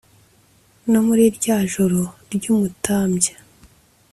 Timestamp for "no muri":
0.91-1.23